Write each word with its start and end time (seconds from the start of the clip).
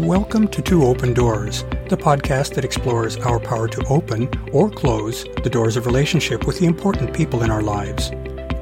Welcome 0.00 0.48
to 0.48 0.62
Two 0.62 0.84
Open 0.84 1.12
Doors, 1.12 1.62
the 1.90 1.96
podcast 1.96 2.54
that 2.54 2.64
explores 2.64 3.18
our 3.18 3.38
power 3.38 3.68
to 3.68 3.86
open 3.88 4.30
or 4.50 4.70
close 4.70 5.24
the 5.42 5.50
doors 5.50 5.76
of 5.76 5.84
relationship 5.84 6.46
with 6.46 6.58
the 6.58 6.64
important 6.64 7.14
people 7.14 7.42
in 7.42 7.50
our 7.50 7.60
lives. 7.60 8.10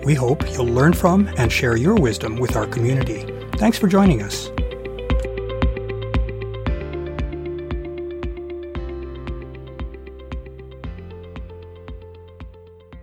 We 0.04 0.14
hope 0.14 0.50
you'll 0.50 0.66
learn 0.66 0.94
from 0.94 1.28
and 1.36 1.50
share 1.50 1.76
your 1.76 1.94
wisdom 1.94 2.38
with 2.38 2.56
our 2.56 2.66
community. 2.66 3.22
Thanks 3.52 3.78
for 3.78 3.86
joining 3.86 4.20
us. 4.20 4.50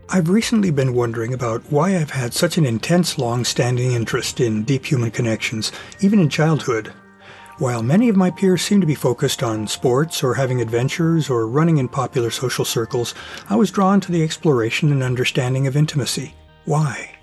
I've 0.09 0.27
recently 0.27 0.71
been 0.71 0.93
wondering 0.93 1.33
about 1.33 1.63
why 1.71 1.95
I've 1.95 2.11
had 2.11 2.33
such 2.33 2.57
an 2.57 2.65
intense, 2.65 3.17
long 3.17 3.45
standing 3.45 3.93
interest 3.93 4.41
in 4.41 4.65
deep 4.65 4.85
human 4.85 5.11
connections, 5.11 5.71
even 6.01 6.19
in 6.19 6.27
childhood. 6.27 6.93
While 7.57 7.83
many 7.83 8.09
of 8.09 8.17
my 8.17 8.31
peers 8.31 8.61
seem 8.61 8.81
to 8.81 8.87
be 8.87 8.95
focused 8.95 9.41
on 9.41 9.65
sports 9.67 10.21
or 10.21 10.33
having 10.33 10.59
adventures 10.59 11.29
or 11.29 11.47
running 11.47 11.77
in 11.77 11.87
popular 11.87 12.29
social 12.29 12.65
circles, 12.65 13.15
I 13.49 13.55
was 13.55 13.71
drawn 13.71 14.01
to 14.01 14.11
the 14.11 14.21
exploration 14.23 14.91
and 14.91 15.01
understanding 15.01 15.65
of 15.65 15.77
intimacy. 15.77 16.33
Why? 16.65 17.15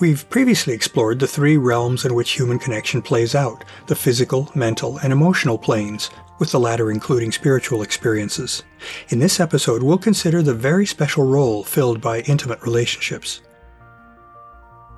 We've 0.00 0.28
previously 0.30 0.72
explored 0.72 1.18
the 1.18 1.26
three 1.26 1.58
realms 1.58 2.06
in 2.06 2.14
which 2.14 2.30
human 2.30 2.58
connection 2.58 3.02
plays 3.02 3.34
out 3.34 3.66
the 3.86 3.94
physical, 3.94 4.50
mental, 4.54 4.96
and 4.96 5.12
emotional 5.12 5.58
planes, 5.58 6.08
with 6.38 6.52
the 6.52 6.58
latter 6.58 6.90
including 6.90 7.30
spiritual 7.30 7.82
experiences. 7.82 8.62
In 9.10 9.18
this 9.18 9.40
episode, 9.40 9.82
we'll 9.82 9.98
consider 9.98 10.40
the 10.40 10.54
very 10.54 10.86
special 10.86 11.24
role 11.24 11.64
filled 11.64 12.00
by 12.00 12.20
intimate 12.20 12.62
relationships. 12.62 13.42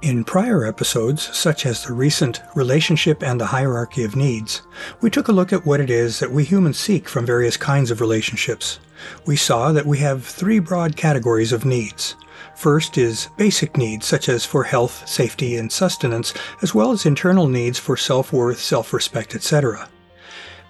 In 0.03 0.25
prior 0.25 0.67
episodes, 0.67 1.23
such 1.37 1.65
as 1.65 1.85
the 1.85 1.93
recent 1.93 2.43
Relationship 2.57 3.23
and 3.23 3.41
the 3.41 3.47
Hierarchy 3.47 4.03
of 4.03 4.17
Needs, 4.17 4.63
we 5.01 5.09
took 5.09 5.29
a 5.29 5.33
look 5.33 5.53
at 5.53 5.65
what 5.65 5.81
it 5.81 5.91
is 5.91 6.19
that 6.19 6.33
we 6.33 6.43
humans 6.43 6.77
seek 6.77 7.09
from 7.09 7.25
various 7.25 7.57
kinds 7.57 7.91
of 7.91 8.01
relationships. 8.01 8.81
We 9.27 9.37
saw 9.37 9.71
that 9.71 9.87
we 9.87 9.99
have 9.99 10.25
three 10.25 10.59
broad 10.59 10.97
categories 10.97 11.53
of 11.53 11.65
needs 11.65 12.17
First 12.57 12.99
is 12.99 13.29
basic 13.37 13.77
needs 13.77 14.07
such 14.07 14.29
as 14.29 14.45
for 14.45 14.65
health, 14.65 15.09
safety, 15.09 15.57
and 15.57 15.71
sustenance, 15.71 16.35
as 16.61 16.75
well 16.75 16.93
as 16.93 17.07
internal 17.07 17.49
needs 17.49 17.79
for 17.79 17.97
self-worth, 17.97 18.59
self-respect, 18.59 19.35
etc. 19.35 19.89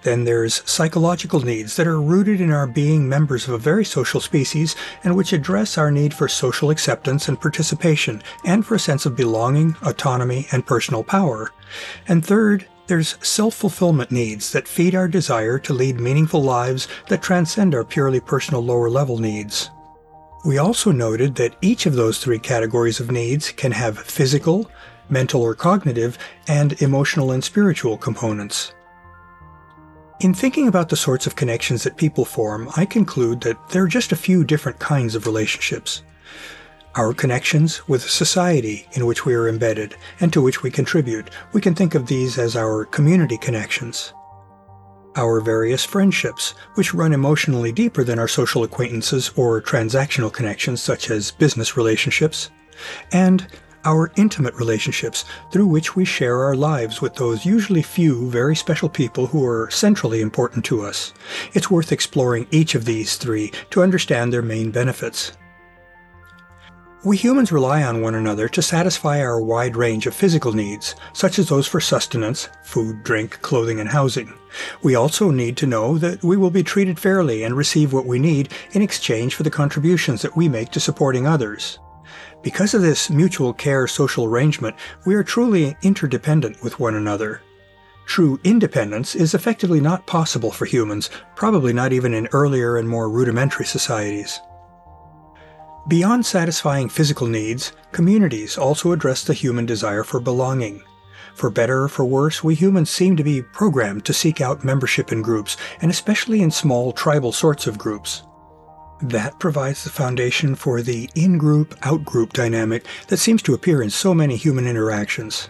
Then 0.03 0.25
there's 0.25 0.69
psychological 0.69 1.39
needs 1.39 1.75
that 1.77 1.87
are 1.87 2.01
rooted 2.01 2.41
in 2.41 2.51
our 2.51 2.67
being 2.67 3.07
members 3.07 3.47
of 3.47 3.53
a 3.53 3.57
very 3.57 3.85
social 3.85 4.19
species 4.19 4.75
and 5.03 5.15
which 5.15 5.33
address 5.33 5.77
our 5.77 5.91
need 5.91 6.13
for 6.13 6.27
social 6.27 6.69
acceptance 6.69 7.29
and 7.29 7.39
participation 7.39 8.21
and 8.45 8.65
for 8.65 8.75
a 8.75 8.79
sense 8.79 9.05
of 9.05 9.15
belonging, 9.15 9.75
autonomy, 9.83 10.47
and 10.51 10.65
personal 10.65 11.03
power. 11.03 11.51
And 12.07 12.25
third, 12.25 12.67
there's 12.87 13.15
self-fulfillment 13.25 14.11
needs 14.11 14.51
that 14.51 14.67
feed 14.67 14.93
our 14.93 15.07
desire 15.07 15.57
to 15.59 15.73
lead 15.73 16.01
meaningful 16.01 16.43
lives 16.43 16.89
that 17.07 17.23
transcend 17.23 17.73
our 17.73 17.85
purely 17.85 18.19
personal 18.19 18.61
lower 18.61 18.89
level 18.89 19.17
needs. 19.17 19.69
We 20.45 20.57
also 20.57 20.91
noted 20.91 21.35
that 21.35 21.55
each 21.61 21.85
of 21.85 21.95
those 21.95 22.19
three 22.19 22.39
categories 22.39 22.99
of 22.99 23.09
needs 23.09 23.53
can 23.53 23.71
have 23.71 23.97
physical, 23.97 24.69
mental 25.09 25.41
or 25.41 25.55
cognitive, 25.55 26.17
and 26.49 26.81
emotional 26.81 27.31
and 27.31 27.41
spiritual 27.41 27.97
components. 27.97 28.73
In 30.23 30.33
thinking 30.33 30.69
about 30.69 30.87
the 30.87 30.95
sorts 30.95 31.27
of 31.27 31.35
connections 31.35 31.83
that 31.83 31.97
people 31.97 32.23
form, 32.23 32.69
I 32.77 32.85
conclude 32.85 33.41
that 33.41 33.57
there 33.71 33.83
are 33.83 33.89
just 33.89 34.13
a 34.13 34.15
few 34.15 34.45
different 34.45 34.79
kinds 34.79 35.15
of 35.15 35.25
relationships. 35.25 36.01
Our 36.95 37.13
connections 37.13 37.85
with 37.89 38.09
society 38.09 38.87
in 38.93 39.05
which 39.05 39.25
we 39.25 39.33
are 39.33 39.49
embedded 39.49 39.97
and 40.21 40.31
to 40.31 40.41
which 40.41 40.63
we 40.63 40.71
contribute, 40.71 41.29
we 41.51 41.59
can 41.59 41.75
think 41.75 41.93
of 41.93 42.07
these 42.07 42.37
as 42.37 42.55
our 42.55 42.85
community 42.85 43.37
connections 43.37 44.13
our 45.15 45.41
various 45.41 45.85
friendships, 45.85 46.55
which 46.73 46.93
run 46.93 47.13
emotionally 47.13 47.71
deeper 47.71 48.03
than 48.03 48.17
our 48.17 48.27
social 48.27 48.63
acquaintances 48.63 49.29
or 49.35 49.61
transactional 49.61 50.33
connections 50.33 50.81
such 50.81 51.11
as 51.11 51.29
business 51.29 51.77
relationships, 51.77 52.49
and 53.11 53.45
our 53.85 54.11
intimate 54.15 54.53
relationships 54.55 55.25
through 55.51 55.67
which 55.67 55.95
we 55.95 56.05
share 56.05 56.43
our 56.43 56.55
lives 56.55 57.01
with 57.01 57.15
those 57.15 57.45
usually 57.45 57.81
few 57.81 58.29
very 58.29 58.55
special 58.55 58.89
people 58.89 59.27
who 59.27 59.45
are 59.45 59.69
centrally 59.69 60.21
important 60.21 60.65
to 60.65 60.81
us. 60.81 61.13
It's 61.53 61.71
worth 61.71 61.91
exploring 61.91 62.47
each 62.51 62.75
of 62.75 62.85
these 62.85 63.17
three 63.17 63.51
to 63.71 63.83
understand 63.83 64.31
their 64.31 64.41
main 64.41 64.71
benefits. 64.71 65.33
We 67.05 67.17
humans 67.17 67.51
rely 67.51 67.83
on 67.83 68.01
one 68.01 68.15
another 68.15 68.47
to 68.47 68.61
satisfy 68.61 69.19
our 69.19 69.41
wide 69.41 69.75
range 69.75 70.07
of 70.07 70.15
physical 70.15 70.53
needs, 70.53 70.95
such 71.11 71.37
as 71.37 71.49
those 71.49 71.67
for 71.67 71.81
sustenance, 71.81 72.47
food, 72.63 73.03
drink, 73.03 73.41
clothing, 73.41 73.81
and 73.81 73.89
housing. 73.89 74.33
We 74.83 74.95
also 74.95 75.29
need 75.29 75.57
to 75.57 75.67
know 75.67 75.97
that 75.97 76.23
we 76.23 76.37
will 76.37 76.49
be 76.49 76.63
treated 76.63 76.97
fairly 76.97 77.43
and 77.43 77.57
receive 77.57 77.91
what 77.91 78.05
we 78.05 78.19
need 78.19 78.53
in 78.71 78.81
exchange 78.81 79.35
for 79.35 79.43
the 79.43 79.51
contributions 79.51 80.21
that 80.21 80.37
we 80.37 80.47
make 80.47 80.69
to 80.71 80.79
supporting 80.79 81.27
others. 81.27 81.77
Because 82.43 82.73
of 82.73 82.81
this 82.81 83.09
mutual 83.09 83.53
care 83.53 83.87
social 83.87 84.25
arrangement, 84.25 84.75
we 85.05 85.15
are 85.15 85.23
truly 85.23 85.77
interdependent 85.81 86.61
with 86.61 86.77
one 86.77 86.95
another. 86.95 87.41
True 88.05 88.37
independence 88.43 89.15
is 89.15 89.33
effectively 89.33 89.79
not 89.79 90.05
possible 90.05 90.51
for 90.51 90.65
humans, 90.65 91.09
probably 91.35 91.71
not 91.71 91.93
even 91.93 92.13
in 92.13 92.27
earlier 92.33 92.75
and 92.75 92.87
more 92.87 93.09
rudimentary 93.09 93.65
societies. 93.65 94.41
Beyond 95.87 96.25
satisfying 96.25 96.89
physical 96.89 97.27
needs, 97.27 97.71
communities 97.93 98.57
also 98.57 98.91
address 98.91 99.23
the 99.23 99.33
human 99.33 99.65
desire 99.65 100.03
for 100.03 100.19
belonging. 100.19 100.83
For 101.35 101.49
better 101.49 101.83
or 101.83 101.89
for 101.89 102.03
worse, 102.03 102.43
we 102.43 102.55
humans 102.55 102.89
seem 102.89 103.15
to 103.15 103.23
be 103.23 103.41
programmed 103.41 104.03
to 104.05 104.13
seek 104.13 104.41
out 104.41 104.65
membership 104.65 105.13
in 105.13 105.21
groups, 105.21 105.55
and 105.81 105.89
especially 105.89 106.41
in 106.41 106.51
small 106.51 106.91
tribal 106.91 107.31
sorts 107.31 107.67
of 107.67 107.77
groups. 107.77 108.23
That 109.03 109.37
provides 109.37 109.83
the 109.83 109.89
foundation 109.89 110.55
for 110.55 110.81
the 110.81 111.09
in-group, 111.13 111.75
out-group 111.81 112.31
dynamic 112.31 112.85
that 113.09 113.17
seems 113.17 113.41
to 113.41 113.53
appear 113.53 113.81
in 113.81 113.89
so 113.89 114.13
many 114.13 114.37
human 114.37 114.65
interactions. 114.65 115.49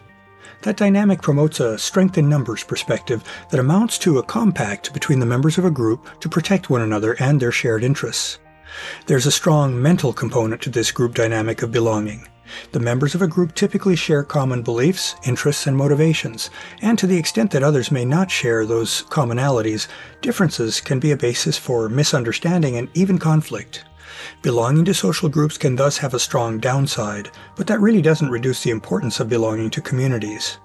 That 0.63 0.75
dynamic 0.75 1.21
promotes 1.21 1.59
a 1.59 1.77
strength 1.77 2.17
in 2.17 2.27
numbers 2.27 2.63
perspective 2.63 3.23
that 3.51 3.59
amounts 3.59 3.99
to 3.99 4.17
a 4.17 4.23
compact 4.23 4.91
between 4.91 5.19
the 5.19 5.27
members 5.27 5.59
of 5.59 5.65
a 5.65 5.71
group 5.71 6.19
to 6.21 6.29
protect 6.29 6.71
one 6.71 6.81
another 6.81 7.15
and 7.19 7.39
their 7.39 7.51
shared 7.51 7.83
interests. 7.83 8.39
There's 9.05 9.27
a 9.27 9.31
strong 9.31 9.79
mental 9.79 10.13
component 10.13 10.63
to 10.63 10.71
this 10.71 10.91
group 10.91 11.13
dynamic 11.13 11.61
of 11.61 11.71
belonging. 11.71 12.27
The 12.71 12.79
members 12.79 13.15
of 13.15 13.21
a 13.21 13.27
group 13.27 13.55
typically 13.55 13.95
share 13.95 14.23
common 14.23 14.61
beliefs, 14.61 15.15
interests, 15.25 15.67
and 15.67 15.77
motivations, 15.77 16.49
and 16.81 16.97
to 16.99 17.07
the 17.07 17.17
extent 17.17 17.51
that 17.51 17.63
others 17.63 17.91
may 17.91 18.05
not 18.05 18.29
share 18.29 18.65
those 18.65 19.03
commonalities, 19.03 19.87
differences 20.21 20.81
can 20.81 20.99
be 20.99 21.11
a 21.11 21.17
basis 21.17 21.57
for 21.57 21.89
misunderstanding 21.89 22.77
and 22.77 22.89
even 22.93 23.17
conflict. 23.17 23.85
Belonging 24.41 24.85
to 24.85 24.93
social 24.93 25.29
groups 25.29 25.57
can 25.57 25.75
thus 25.75 25.97
have 25.97 26.13
a 26.13 26.19
strong 26.19 26.59
downside, 26.59 27.31
but 27.55 27.67
that 27.67 27.79
really 27.79 28.01
doesn't 28.01 28.29
reduce 28.29 28.63
the 28.63 28.71
importance 28.71 29.19
of 29.19 29.29
belonging 29.29 29.69
to 29.71 29.81
communities. 29.81 30.57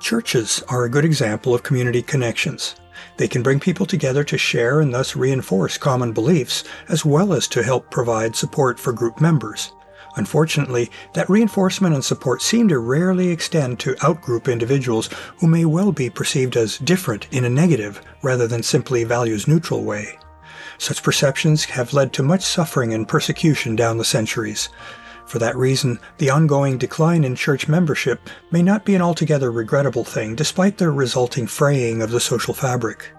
Churches 0.00 0.62
are 0.68 0.84
a 0.84 0.90
good 0.90 1.04
example 1.04 1.54
of 1.54 1.62
community 1.62 2.02
connections. 2.02 2.74
They 3.18 3.28
can 3.28 3.42
bring 3.42 3.60
people 3.60 3.86
together 3.86 4.24
to 4.24 4.38
share 4.38 4.80
and 4.80 4.92
thus 4.92 5.14
reinforce 5.14 5.76
common 5.76 6.12
beliefs, 6.12 6.64
as 6.88 7.04
well 7.04 7.34
as 7.34 7.46
to 7.48 7.62
help 7.62 7.90
provide 7.90 8.34
support 8.34 8.80
for 8.80 8.92
group 8.92 9.20
members. 9.20 9.72
Unfortunately, 10.16 10.90
that 11.14 11.30
reinforcement 11.30 11.94
and 11.94 12.04
support 12.04 12.42
seem 12.42 12.68
to 12.68 12.78
rarely 12.78 13.28
extend 13.28 13.78
to 13.80 13.94
outgroup 13.96 14.50
individuals 14.50 15.08
who 15.38 15.46
may 15.46 15.64
well 15.64 15.92
be 15.92 16.10
perceived 16.10 16.56
as 16.56 16.78
different 16.78 17.28
in 17.30 17.44
a 17.44 17.50
negative 17.50 18.02
rather 18.22 18.46
than 18.46 18.62
simply 18.62 19.04
values 19.04 19.46
neutral 19.46 19.84
way. 19.84 20.18
Such 20.78 21.02
perceptions 21.02 21.64
have 21.66 21.92
led 21.92 22.12
to 22.14 22.22
much 22.22 22.42
suffering 22.42 22.94
and 22.94 23.06
persecution 23.06 23.76
down 23.76 23.98
the 23.98 24.04
centuries. 24.04 24.68
For 25.26 25.38
that 25.38 25.56
reason, 25.56 26.00
the 26.18 26.30
ongoing 26.30 26.76
decline 26.76 27.22
in 27.22 27.36
church 27.36 27.68
membership 27.68 28.28
may 28.50 28.62
not 28.62 28.84
be 28.84 28.96
an 28.96 29.02
altogether 29.02 29.52
regrettable 29.52 30.04
thing, 30.04 30.34
despite 30.34 30.78
the 30.78 30.90
resulting 30.90 31.46
fraying 31.46 32.02
of 32.02 32.10
the 32.10 32.18
social 32.18 32.52
fabric. 32.54 33.12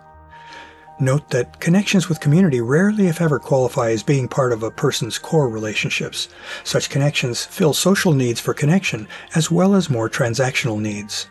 Note 1.02 1.32
that 1.32 1.60
connections 1.60 2.08
with 2.08 2.20
community 2.20 2.62
rarely, 2.62 3.08
if 3.08 3.22
ever, 3.22 3.40
qualify 3.40 3.90
as 3.90 4.04
being 4.04 4.28
part 4.28 4.54
of 4.54 4.62
a 4.62 4.70
person's 4.70 5.18
core 5.18 5.50
relationships. 5.50 6.30
Such 6.64 6.92
connections 6.92 7.44
fill 7.44 7.74
social 7.74 8.14
needs 8.14 8.40
for 8.40 8.54
connection 8.54 9.08
as 9.34 9.50
well 9.50 9.74
as 9.74 9.90
more 9.90 10.12
transactional 10.12 10.80
needs. 10.80 11.28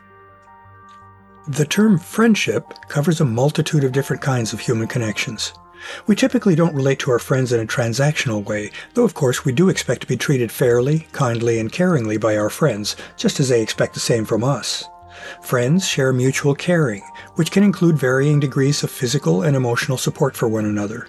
The 1.46 1.64
term 1.64 2.00
friendship 2.00 2.64
covers 2.88 3.20
a 3.20 3.24
multitude 3.24 3.84
of 3.84 3.92
different 3.92 4.22
kinds 4.22 4.52
of 4.52 4.58
human 4.58 4.88
connections. 4.88 5.52
We 6.08 6.16
typically 6.16 6.56
don't 6.56 6.74
relate 6.74 6.98
to 7.00 7.12
our 7.12 7.20
friends 7.20 7.52
in 7.52 7.60
a 7.60 7.64
transactional 7.64 8.44
way, 8.44 8.72
though 8.94 9.04
of 9.04 9.14
course 9.14 9.44
we 9.44 9.52
do 9.52 9.68
expect 9.68 10.00
to 10.00 10.08
be 10.08 10.16
treated 10.16 10.50
fairly, 10.50 11.06
kindly, 11.12 11.60
and 11.60 11.72
caringly 11.72 12.20
by 12.20 12.36
our 12.36 12.50
friends, 12.50 12.96
just 13.16 13.38
as 13.38 13.48
they 13.48 13.62
expect 13.62 13.94
the 13.94 14.00
same 14.00 14.24
from 14.24 14.42
us. 14.42 14.84
Friends 15.42 15.86
share 15.86 16.12
mutual 16.12 16.54
caring, 16.54 17.02
which 17.34 17.50
can 17.50 17.62
include 17.62 17.96
varying 17.96 18.40
degrees 18.40 18.82
of 18.82 18.90
physical 18.90 19.42
and 19.42 19.56
emotional 19.56 19.98
support 19.98 20.36
for 20.36 20.48
one 20.48 20.64
another. 20.64 21.08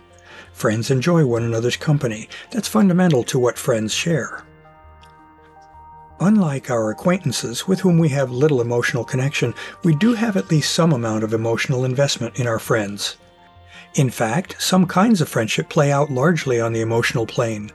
Friends 0.54 0.92
enjoy 0.92 1.26
one 1.26 1.44
another's 1.44 1.78
company. 1.78 2.30
That's 2.52 2.68
fundamental 2.68 3.24
to 3.26 3.40
what 3.40 3.58
friends 3.58 3.94
share. 3.94 4.44
Unlike 6.20 6.70
our 6.70 6.92
acquaintances 6.92 7.68
with 7.68 7.80
whom 7.80 7.98
we 7.98 8.10
have 8.10 8.30
little 8.30 8.62
emotional 8.62 9.04
connection, 9.04 9.56
we 9.84 9.96
do 9.96 10.14
have 10.14 10.38
at 10.38 10.52
least 10.52 10.74
some 10.74 10.94
amount 10.94 11.24
of 11.24 11.34
emotional 11.34 11.84
investment 11.84 12.40
in 12.40 12.46
our 12.46 12.60
friends. 12.60 13.18
In 13.96 14.12
fact, 14.12 14.62
some 14.62 14.86
kinds 14.86 15.20
of 15.20 15.30
friendship 15.30 15.68
play 15.68 15.92
out 15.92 16.12
largely 16.12 16.62
on 16.62 16.74
the 16.74 16.82
emotional 16.82 17.26
plane. 17.26 17.72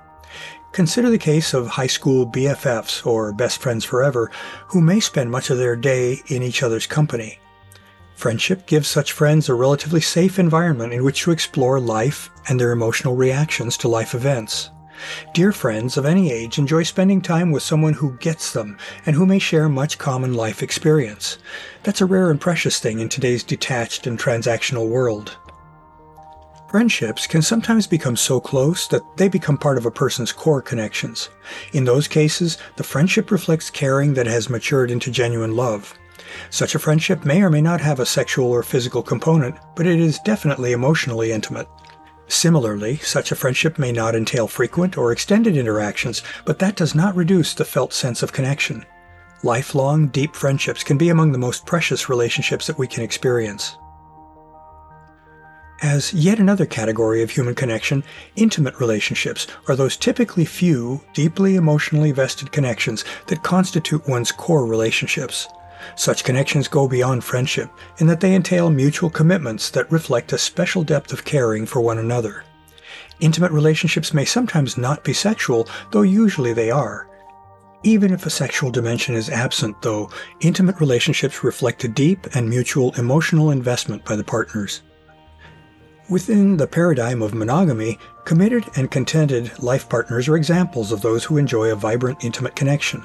Consider 0.70 1.10
the 1.10 1.19
case 1.19 1.54
of 1.54 1.66
high 1.66 1.87
school 1.88 2.25
BFFs, 2.26 3.04
or 3.04 3.32
best 3.32 3.60
friends 3.60 3.84
forever, 3.84 4.31
who 4.69 4.81
may 4.81 5.00
spend 5.00 5.31
much 5.31 5.50
of 5.50 5.58
their 5.58 5.75
day 5.75 6.22
in 6.28 6.42
each 6.42 6.62
other's 6.62 6.87
company. 6.87 7.40
Friendship 8.16 8.64
gives 8.64 8.88
such 8.88 9.12
friends 9.12 9.50
a 9.50 9.54
relatively 9.54 10.00
safe 10.00 10.38
environment 10.38 10.94
in 10.94 11.04
which 11.04 11.20
to 11.20 11.32
explore 11.32 11.78
life 11.78 12.30
and 12.48 12.58
their 12.58 12.72
emotional 12.72 13.14
reactions 13.14 13.76
to 13.76 13.88
life 13.88 14.14
events. 14.14 14.70
Dear 15.34 15.52
friends 15.52 15.98
of 15.98 16.06
any 16.06 16.32
age 16.32 16.56
enjoy 16.56 16.82
spending 16.84 17.20
time 17.20 17.52
with 17.52 17.62
someone 17.62 17.92
who 17.92 18.16
gets 18.16 18.54
them 18.54 18.78
and 19.04 19.14
who 19.14 19.26
may 19.26 19.38
share 19.38 19.68
much 19.68 19.98
common 19.98 20.32
life 20.32 20.62
experience. 20.62 21.36
That's 21.82 22.00
a 22.00 22.06
rare 22.06 22.30
and 22.30 22.40
precious 22.40 22.80
thing 22.80 23.00
in 23.00 23.10
today's 23.10 23.44
detached 23.44 24.06
and 24.06 24.18
transactional 24.18 24.88
world. 24.88 25.36
Friendships 26.70 27.26
can 27.26 27.42
sometimes 27.42 27.86
become 27.86 28.16
so 28.16 28.40
close 28.40 28.88
that 28.88 29.02
they 29.18 29.28
become 29.28 29.58
part 29.58 29.76
of 29.76 29.84
a 29.84 29.90
person's 29.90 30.32
core 30.32 30.62
connections. 30.62 31.28
In 31.74 31.84
those 31.84 32.08
cases, 32.08 32.56
the 32.76 32.82
friendship 32.82 33.30
reflects 33.30 33.68
caring 33.68 34.14
that 34.14 34.26
has 34.26 34.48
matured 34.48 34.90
into 34.90 35.10
genuine 35.10 35.54
love. 35.54 35.94
Such 36.50 36.74
a 36.74 36.78
friendship 36.78 37.24
may 37.24 37.42
or 37.42 37.50
may 37.50 37.60
not 37.60 37.80
have 37.80 38.00
a 38.00 38.06
sexual 38.06 38.50
or 38.50 38.62
physical 38.62 39.02
component, 39.02 39.56
but 39.74 39.86
it 39.86 40.00
is 40.00 40.18
definitely 40.20 40.72
emotionally 40.72 41.32
intimate. 41.32 41.68
Similarly, 42.28 42.96
such 42.96 43.30
a 43.30 43.36
friendship 43.36 43.78
may 43.78 43.92
not 43.92 44.14
entail 44.14 44.48
frequent 44.48 44.98
or 44.98 45.12
extended 45.12 45.56
interactions, 45.56 46.22
but 46.44 46.58
that 46.58 46.76
does 46.76 46.94
not 46.94 47.14
reduce 47.14 47.54
the 47.54 47.64
felt 47.64 47.92
sense 47.92 48.22
of 48.22 48.32
connection. 48.32 48.84
Lifelong, 49.42 50.08
deep 50.08 50.34
friendships 50.34 50.82
can 50.82 50.98
be 50.98 51.08
among 51.08 51.30
the 51.32 51.38
most 51.38 51.66
precious 51.66 52.08
relationships 52.08 52.66
that 52.66 52.78
we 52.78 52.86
can 52.86 53.04
experience. 53.04 53.76
As 55.82 56.14
yet 56.14 56.38
another 56.38 56.64
category 56.64 57.22
of 57.22 57.30
human 57.30 57.54
connection, 57.54 58.02
intimate 58.34 58.80
relationships 58.80 59.46
are 59.68 59.76
those 59.76 59.96
typically 59.96 60.46
few, 60.46 61.02
deeply 61.12 61.54
emotionally 61.56 62.12
vested 62.12 62.50
connections 62.50 63.04
that 63.26 63.42
constitute 63.42 64.08
one's 64.08 64.32
core 64.32 64.64
relationships. 64.64 65.48
Such 65.94 66.25
connections 66.25 66.69
go 66.69 66.88
beyond 66.88 67.25
friendship 67.25 67.70
in 67.99 68.06
that 68.06 68.20
they 68.20 68.34
entail 68.34 68.70
mutual 68.70 69.11
commitments 69.11 69.70
that 69.70 69.90
reflect 69.90 70.32
a 70.32 70.38
special 70.38 70.82
depth 70.82 71.12
of 71.12 71.25
caring 71.25 71.67
for 71.67 71.81
one 71.81 71.99
another. 71.99 72.44
Intimate 73.20 73.52
relationships 73.52 74.12
may 74.12 74.25
sometimes 74.25 74.76
not 74.76 75.05
be 75.05 75.12
sexual, 75.12 75.69
though 75.90 76.02
usually 76.02 76.52
they 76.52 76.70
are. 76.70 77.08
Even 77.82 78.12
if 78.12 78.26
a 78.26 78.31
sexual 78.31 78.70
dimension 78.70 79.14
is 79.14 79.31
absent, 79.31 79.81
though, 79.81 80.11
intimate 80.40 80.81
relationships 80.81 81.44
reflect 81.44 81.84
a 81.84 81.88
deep 81.88 82.26
and 82.34 82.49
mutual 82.49 82.93
emotional 82.94 83.50
investment 83.50 84.05
by 84.05 84.17
the 84.17 84.25
partners. 84.25 84.82
Within 86.08 86.56
the 86.56 86.67
paradigm 86.67 87.23
of 87.23 87.34
monogamy, 87.34 87.99
committed 88.25 88.64
and 88.76 88.90
contented 88.90 89.58
life 89.62 89.88
partners 89.88 90.28
are 90.28 90.37
examples 90.37 90.93
of 90.93 91.00
those 91.00 91.25
who 91.25 91.37
enjoy 91.37 91.70
a 91.70 91.76
vibrant, 91.76 92.25
intimate 92.25 92.55
connection. 92.55 93.02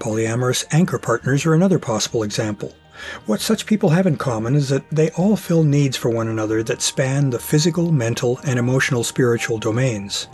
Polyamorous 0.00 0.64
anchor 0.72 0.98
partners 0.98 1.44
are 1.44 1.52
another 1.52 1.78
possible 1.78 2.22
example. 2.22 2.74
What 3.26 3.42
such 3.42 3.66
people 3.66 3.90
have 3.90 4.06
in 4.06 4.16
common 4.16 4.54
is 4.54 4.70
that 4.70 4.88
they 4.90 5.10
all 5.10 5.36
fill 5.36 5.62
needs 5.62 5.94
for 5.94 6.08
one 6.08 6.26
another 6.26 6.62
that 6.62 6.80
span 6.80 7.28
the 7.28 7.38
physical, 7.38 7.92
mental, 7.92 8.40
and 8.44 8.58
emotional 8.58 9.04
spiritual 9.04 9.58
domains. 9.58 10.26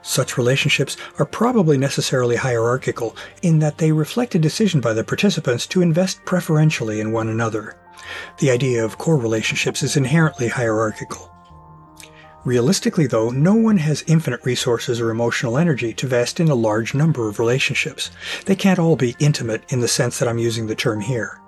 Such 0.00 0.38
relationships 0.38 0.96
are 1.18 1.26
probably 1.26 1.76
necessarily 1.76 2.36
hierarchical 2.36 3.14
in 3.42 3.58
that 3.58 3.76
they 3.76 3.92
reflect 3.92 4.34
a 4.34 4.38
decision 4.38 4.80
by 4.80 4.94
the 4.94 5.04
participants 5.04 5.66
to 5.66 5.82
invest 5.82 6.24
preferentially 6.24 7.00
in 7.00 7.12
one 7.12 7.28
another. 7.28 7.76
The 8.38 8.50
idea 8.50 8.82
of 8.82 8.96
core 8.96 9.18
relationships 9.18 9.82
is 9.82 9.96
inherently 9.96 10.48
hierarchical. 10.48 11.30
Realistically, 12.48 13.06
though, 13.06 13.28
no 13.28 13.52
one 13.52 13.76
has 13.76 14.02
infinite 14.06 14.42
resources 14.42 15.02
or 15.02 15.10
emotional 15.10 15.58
energy 15.58 15.92
to 15.92 16.06
vest 16.06 16.40
in 16.40 16.48
a 16.48 16.54
large 16.54 16.94
number 16.94 17.28
of 17.28 17.38
relationships. 17.38 18.10
They 18.46 18.56
can't 18.56 18.78
all 18.78 18.96
be 18.96 19.14
intimate 19.18 19.70
in 19.70 19.80
the 19.80 19.86
sense 19.86 20.18
that 20.18 20.28
I'm 20.30 20.38
using 20.38 20.66
the 20.66 20.74
term 20.74 21.02
here. 21.02 21.42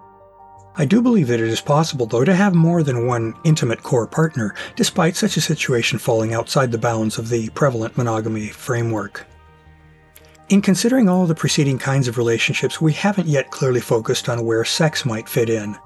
I 0.76 0.84
do 0.84 1.00
believe 1.00 1.28
that 1.28 1.40
it 1.40 1.48
is 1.48 1.62
possible, 1.62 2.04
though, 2.04 2.26
to 2.26 2.34
have 2.34 2.54
more 2.54 2.82
than 2.82 3.06
one 3.06 3.32
intimate 3.44 3.82
core 3.82 4.06
partner, 4.06 4.54
despite 4.76 5.16
such 5.16 5.38
a 5.38 5.40
situation 5.40 5.98
falling 5.98 6.34
outside 6.34 6.70
the 6.70 6.76
bounds 6.76 7.16
of 7.16 7.30
the 7.30 7.48
prevalent 7.48 7.96
monogamy 7.96 8.48
framework. 8.48 9.26
In 10.50 10.60
considering 10.60 11.08
all 11.08 11.24
the 11.24 11.34
preceding 11.34 11.78
kinds 11.78 12.08
of 12.08 12.18
relationships, 12.18 12.78
we 12.78 12.92
haven't 12.92 13.26
yet 13.26 13.50
clearly 13.50 13.80
focused 13.80 14.28
on 14.28 14.44
where 14.44 14.66
sex 14.66 15.06
might 15.06 15.30
fit 15.30 15.48
in. 15.48 15.78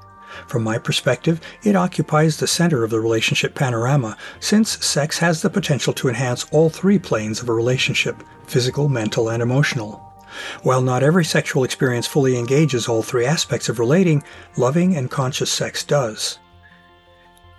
From 0.47 0.63
my 0.63 0.79
perspective, 0.79 1.41
it 1.63 1.77
occupies 1.77 2.37
the 2.37 2.47
center 2.47 2.85
of 2.85 2.91
the 2.91 3.01
relationship 3.01 3.55
panorama, 3.55 4.17
since 4.41 4.85
sex 4.85 5.19
has 5.19 5.43
the 5.43 5.51
potential 5.51 5.93
to 5.95 6.09
enhance 6.09 6.47
all 6.51 6.71
three 6.71 6.99
planes 6.99 7.41
of 7.41 7.49
a 7.49 7.55
relationship 7.55 8.23
physical, 8.47 8.89
mental, 8.89 9.31
and 9.31 9.43
emotional. 9.43 9.97
While 10.63 10.83
not 10.83 11.03
every 11.03 11.25
sexual 11.25 11.65
experience 11.65 12.07
fully 12.07 12.37
engages 12.37 12.89
all 12.89 13.03
three 13.03 13.25
aspects 13.25 13.69
of 13.69 13.79
relating, 13.79 14.23
loving 14.57 14.97
and 14.97 15.11
conscious 15.11 15.51
sex 15.51 15.85
does. 15.85 16.39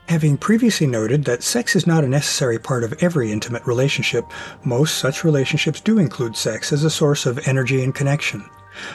Having 0.07 0.37
previously 0.37 0.85
noted 0.85 1.23
that 1.25 1.41
sex 1.41 1.75
is 1.75 1.87
not 1.87 2.03
a 2.03 2.07
necessary 2.07 2.59
part 2.59 2.83
of 2.83 2.93
every 3.01 3.31
intimate 3.31 3.65
relationship, 3.65 4.25
most 4.63 4.99
such 4.99 5.23
relationships 5.23 5.81
do 5.81 5.97
include 5.97 6.37
sex 6.37 6.71
as 6.71 6.83
a 6.83 6.91
source 6.91 7.25
of 7.25 7.47
energy 7.47 7.83
and 7.83 7.95
connection. 7.95 8.47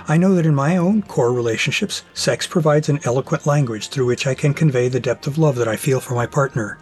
I 0.08 0.16
know 0.16 0.34
that 0.34 0.46
in 0.46 0.54
my 0.54 0.76
own 0.76 1.02
core 1.02 1.32
relationships, 1.32 2.04
sex 2.14 2.46
provides 2.46 2.88
an 2.88 3.00
eloquent 3.04 3.46
language 3.46 3.88
through 3.88 4.06
which 4.06 4.26
I 4.26 4.34
can 4.34 4.54
convey 4.54 4.88
the 4.88 5.00
depth 5.00 5.26
of 5.26 5.38
love 5.38 5.56
that 5.56 5.68
I 5.68 5.76
feel 5.76 6.00
for 6.00 6.14
my 6.14 6.26
partner. 6.26 6.78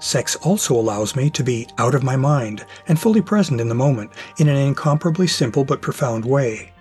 Sex 0.00 0.34
also 0.36 0.74
allows 0.74 1.14
me 1.14 1.28
to 1.30 1.44
be 1.44 1.68
out 1.76 1.94
of 1.94 2.02
my 2.02 2.16
mind 2.16 2.64
and 2.88 2.98
fully 2.98 3.20
present 3.20 3.60
in 3.60 3.68
the 3.68 3.74
moment 3.74 4.10
in 4.38 4.48
an 4.48 4.56
incomparably 4.56 5.26
simple 5.26 5.64
but 5.64 5.82
profound 5.82 6.24
way. 6.24 6.72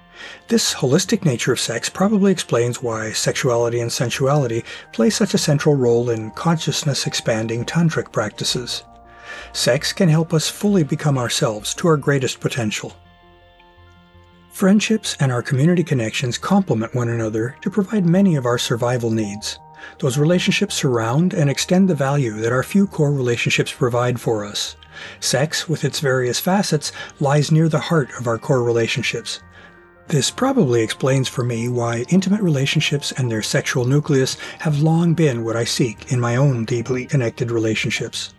This 0.48 0.74
holistic 0.74 1.26
nature 1.26 1.54
of 1.54 1.60
sex 1.60 1.90
probably 1.90 2.32
explains 2.32 2.82
why 2.82 3.12
sexuality 3.12 3.80
and 3.80 3.92
sensuality 3.92 4.64
play 4.92 5.10
such 5.10 5.34
a 5.34 5.38
central 5.38 5.76
role 5.76 6.10
in 6.10 6.32
consciousness 6.32 7.08
expanding 7.08 7.66
tantric 7.66 8.12
practices. 8.12 8.84
Sex 9.54 9.94
can 9.94 10.10
help 10.10 10.34
us 10.34 10.50
fully 10.50 10.84
become 10.84 11.18
ourselves 11.18 11.74
to 11.76 11.88
our 11.88 11.98
greatest 11.98 12.40
potential. 12.40 12.94
Friendships 14.52 15.16
and 15.20 15.32
our 15.32 15.42
community 15.42 15.84
connections 15.84 16.38
complement 16.38 16.94
one 16.94 17.10
another 17.10 17.56
to 17.62 17.70
provide 17.70 18.06
many 18.06 18.36
of 18.36 18.46
our 18.46 18.58
survival 18.58 19.12
needs. 19.12 19.60
Those 20.00 20.18
relationships 20.18 20.76
surround 20.76 21.34
and 21.34 21.50
extend 21.50 21.88
the 21.88 21.96
value 21.96 22.34
that 22.42 22.52
our 22.52 22.64
few 22.64 22.88
core 22.88 23.14
relationships 23.14 23.72
provide 23.72 24.20
for 24.20 24.44
us. 24.44 24.76
Sex, 25.22 25.70
with 25.70 25.86
its 25.86 26.02
various 26.02 26.40
facets, 26.40 26.92
lies 27.20 27.52
near 27.52 27.70
the 27.70 27.80
heart 27.80 28.10
of 28.20 28.28
our 28.28 28.38
core 28.38 28.64
relationships. 28.64 29.40
This 30.08 30.32
probably 30.32 30.82
explains 30.82 31.30
for 31.30 31.44
me 31.44 31.70
why 31.70 32.04
intimate 32.10 32.42
relationships 32.42 33.12
and 33.14 33.32
their 33.32 33.44
sexual 33.44 33.86
nucleus 33.86 34.36
have 34.60 34.82
long 34.82 35.14
been 35.14 35.46
what 35.46 35.56
I 35.56 35.64
seek 35.64 36.12
in 36.12 36.20
my 36.20 36.36
own 36.36 36.66
deeply 36.66 37.06
connected 37.06 37.52
relationships. 37.52 38.34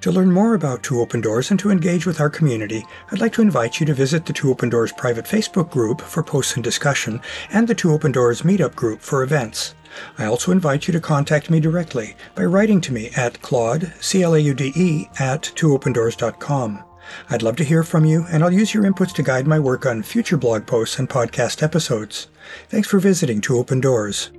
To 0.00 0.10
learn 0.10 0.32
more 0.32 0.54
about 0.54 0.82
Two 0.82 1.00
Open 1.00 1.20
Doors 1.20 1.50
and 1.50 1.60
to 1.60 1.70
engage 1.70 2.06
with 2.06 2.20
our 2.20 2.30
community, 2.30 2.86
I'd 3.12 3.20
like 3.20 3.34
to 3.34 3.42
invite 3.42 3.80
you 3.80 3.86
to 3.86 3.92
visit 3.92 4.24
the 4.24 4.32
Two 4.32 4.50
Open 4.50 4.70
Doors 4.70 4.92
private 4.92 5.26
Facebook 5.26 5.70
group 5.70 6.00
for 6.00 6.22
posts 6.22 6.54
and 6.54 6.64
discussion 6.64 7.20
and 7.52 7.68
the 7.68 7.74
Two 7.74 7.92
Open 7.92 8.10
Doors 8.10 8.40
meetup 8.40 8.74
group 8.74 9.02
for 9.02 9.22
events. 9.22 9.74
I 10.16 10.24
also 10.24 10.52
invite 10.52 10.86
you 10.86 10.92
to 10.92 11.00
contact 11.00 11.50
me 11.50 11.60
directly 11.60 12.16
by 12.34 12.44
writing 12.44 12.80
to 12.82 12.94
me 12.94 13.10
at 13.14 13.42
claude, 13.42 13.92
C-L-A-U-D-E, 14.00 15.10
at 15.18 15.42
twoopendoors.com. 15.42 16.84
I'd 17.28 17.42
love 17.42 17.56
to 17.56 17.64
hear 17.64 17.82
from 17.82 18.06
you, 18.06 18.24
and 18.30 18.42
I'll 18.42 18.52
use 18.52 18.72
your 18.72 18.84
inputs 18.84 19.12
to 19.16 19.22
guide 19.22 19.46
my 19.46 19.58
work 19.58 19.84
on 19.84 20.02
future 20.02 20.38
blog 20.38 20.66
posts 20.66 20.98
and 20.98 21.10
podcast 21.10 21.62
episodes. 21.62 22.28
Thanks 22.68 22.88
for 22.88 23.00
visiting 23.00 23.42
Two 23.42 23.58
Open 23.58 23.80
Doors. 23.80 24.30